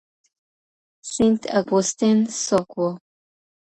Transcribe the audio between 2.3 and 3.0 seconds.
څوک و؟